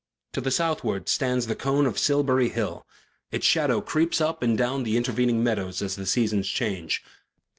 To 0.33 0.41
the 0.41 0.49
southward 0.49 1.07
stands 1.09 1.45
the 1.45 1.55
cone 1.55 1.85
of 1.85 1.99
Silbury 1.99 2.49
Hill; 2.49 2.87
its 3.31 3.45
shadow 3.45 3.81
creeps 3.81 4.19
up 4.19 4.41
and 4.41 4.57
down 4.57 4.81
the 4.81 4.97
intervening 4.97 5.43
meadows 5.43 5.79
as 5.83 5.95
the 5.95 6.07
seasons 6.07 6.47
change. 6.49 7.03